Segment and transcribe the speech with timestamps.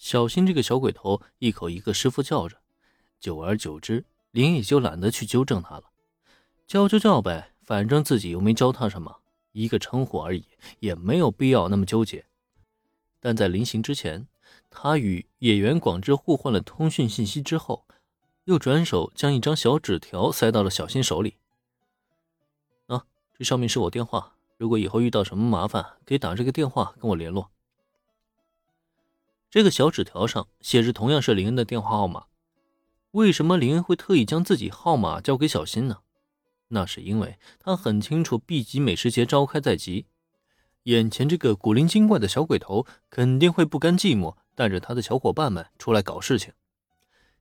[0.00, 2.56] 小新这个小鬼头一口一个师傅叫着，
[3.20, 5.90] 久而久之，林也就懒得去纠正他了。
[6.66, 9.20] 叫就叫呗，反正自己又没教他什么，
[9.52, 10.46] 一个称呼而已，
[10.78, 12.24] 也没有必要那么纠结。
[13.20, 14.26] 但在临行之前，
[14.70, 17.84] 他与野原广志互换了通讯信息之后，
[18.44, 21.36] 又转手将一张小纸条塞到了小新手里。
[22.86, 23.04] 啊，
[23.36, 27.50] 这上面是我电话，如果以后遇到什么麻烦，可以打这个电话跟我联络。
[29.50, 32.26] 这个小纸条上写着同样是林恩的电话号码。
[33.10, 35.98] 为什么林恩会特意将自己号码交给小新呢？
[36.68, 40.06] 那是因为他很清楚 B 级美食节召开在即，
[40.84, 46.52] 眼前这个古灵精怪的小鬼头肯定会不甘寂寞，带着他的小伙伴们出来搞事情。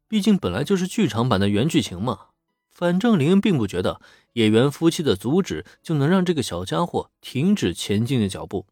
[0.08, 2.30] 毕竟本来就是剧场版的原剧情嘛。
[2.72, 4.02] 反正林恩并不觉得
[4.34, 8.66] 野原夫妻的阻止就能让这个小家伙停止前进的脚步。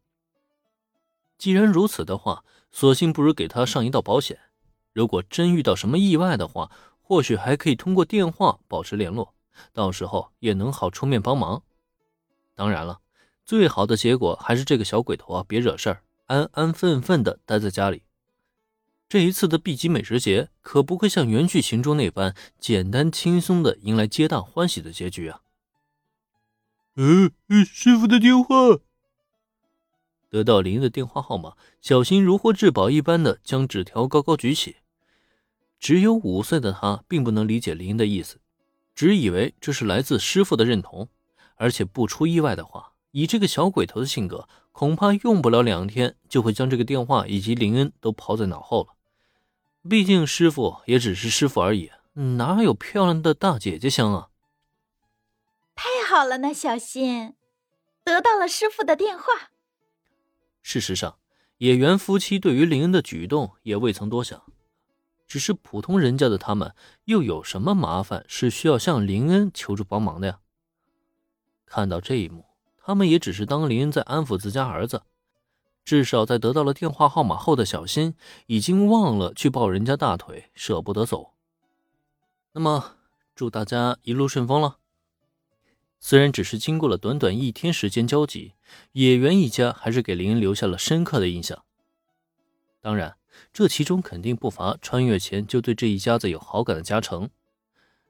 [1.38, 4.38] 既然如此的话，索性不如给他上一道保险。
[4.92, 9.34] 如果真遇到什么意外的话，或许还可以通过电话保持联络，
[9.72, 11.62] 到时候也能好出面帮忙。
[12.56, 13.00] 当然了，
[13.44, 18.02] 最好的结果还是这个小鬼头啊，别惹事儿，安安分分的待在家里。
[19.08, 25.40] 这一次的 B 级美食节可不会像原剧情中那般简单轻松的迎来皆大欢喜的结局啊！
[26.96, 27.30] 呃，
[27.64, 28.80] 师傅的电话。
[30.30, 34.76] 得到林恩的电话号码，小新如获至宝一般的将纸条高高举起。
[35.78, 38.40] 只有五岁的他并不能理解林恩的意思，
[38.94, 41.08] 只以为这是来自师傅的认同。
[41.60, 48.94] 而且不出意外的话，以这个小鬼头的性格，恐怕用不了两天就会将这个电话以及林恩都抛在脑后了。
[49.88, 54.28] 毕竟师傅也只是师傅而已，哪有漂亮的大姐姐香啊？
[55.74, 57.34] 太好了呢，小新，
[58.04, 59.50] 得到了师傅的电话。
[60.62, 61.18] 事实上，
[61.58, 64.42] 野原夫妻对于林恩的举动也未曾多想，
[65.26, 70.40] 只是普通人家的他们，又有什么麻烦是需要向林恩求助帮忙的呀？
[71.66, 72.46] 看到这一幕，
[72.78, 75.02] 他们也只是当林恩在安抚自家儿子。
[75.84, 78.14] 至少在得到了电话号码后的小新，
[78.46, 81.32] 已经忘了去抱人家大腿，舍不得走。
[82.52, 82.96] 那么，
[83.34, 84.76] 祝大家一路顺风了。
[86.00, 88.54] 虽然只是经过了短短一天时间交集，
[88.92, 91.64] 野原一家还是给林恩留下了深刻的印象。
[92.80, 93.16] 当然，
[93.52, 97.30] 这其中肯定不乏穿越前就对这一家子有好感的加成。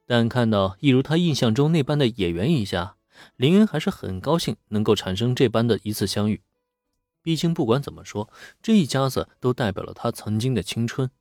[0.05, 2.95] 但看到一如他印象中那般的野原一家，
[3.35, 6.41] 林恩还是很高兴能够产生这般的一次相遇。
[7.21, 11.11] 毕竟不管怎么说，这一家子都代表了他曾经的青春。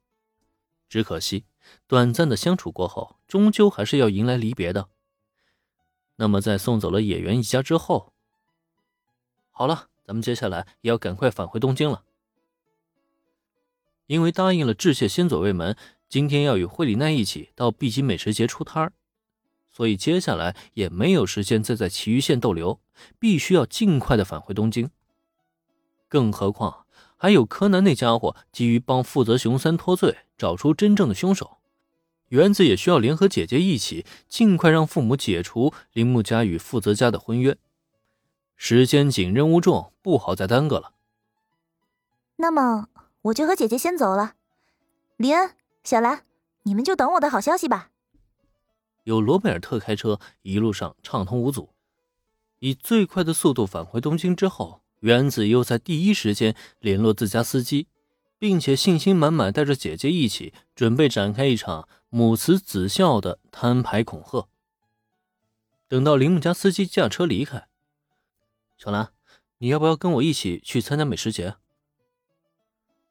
[0.88, 1.44] 只可惜，
[1.86, 4.88] 短暂的相处过后，终究还是要迎来离别的。
[6.20, 8.12] 那么，在送走了野原一家之后，
[9.52, 12.02] 好了，咱们接下来也要赶快返回东京了。
[14.08, 15.76] 因为答应了致谢先左卫门，
[16.08, 18.92] 今天要与惠里奈一起到 B 级美食节出摊儿，
[19.70, 22.80] 所以接下来也没有时间再在埼玉县逗留，
[23.20, 24.90] 必须要尽快的返回东京。
[26.08, 26.84] 更何况
[27.16, 31.58] 还有柯南那家伙急于帮负责熊三脱罪，找出真正的凶手。
[32.28, 37.56] 原子也需要联合姐姐一起，尽快让父母解除铃木家与负责家的婚约。
[38.56, 40.92] 时间紧，任务重，不好再耽搁了。
[42.36, 42.88] 那么
[43.22, 44.34] 我就和姐姐先走了。
[45.16, 45.52] 林恩、
[45.82, 46.24] 小兰，
[46.64, 47.90] 你们就等我的好消息吧。
[49.04, 51.70] 有罗贝尔特开车，一路上畅通无阻。
[52.58, 57.86] 以最快的速度返回东京之后，原子又在第一时间联络自家司机。
[58.40, 64.48] 并且信心满满，带着姐姐一起准备展开一场母慈子孝的摊牌恐吓。
[65.86, 67.68] 等到铃木家司机驾车离开，
[68.76, 69.12] 小兰，
[69.58, 71.56] 你要不要跟我一起去参加美食节？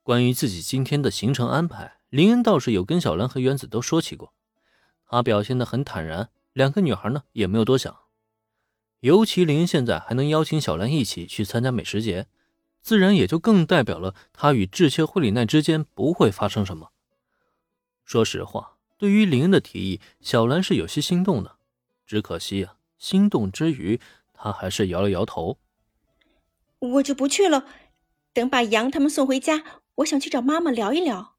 [0.04, 4.34] 关于自己今天的行程安排，林恩倒是有跟小兰和原子都说起过，
[5.06, 7.98] 他表现的很坦然，两个女孩呢也没有多想。
[9.02, 12.28] 尤其林恩现在还能邀请小兰一起去参加美食节。
[12.80, 16.94] 自然也就更代表了他与智切惠里奈之间不会发生什么。
[18.06, 21.58] 说实话，对于林恩的提议，小兰是有些心动的。
[22.06, 24.00] 只可惜啊，心动之余，
[24.34, 25.58] 她还是摇了摇头。
[26.80, 27.66] 我就不去了，
[28.34, 29.64] 等把杨他们送回家，
[29.96, 31.37] 我想去找妈妈聊一聊。